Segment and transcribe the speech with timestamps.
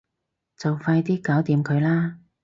[0.57, 2.17] 就快啲搞掂佢啦